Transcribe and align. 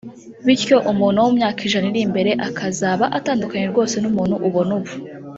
bityo 0.45 0.77
umuntu 0.91 1.17
wo 1.19 1.27
mumyaka 1.31 1.59
ijana 1.67 1.87
iri 1.91 2.01
imbere 2.07 2.31
akazaba 2.47 3.05
atandukanye 3.17 3.65
rwose 3.71 3.95
n’umuntu 3.99 4.35
ubona 4.47 4.71
ubu 4.77 4.91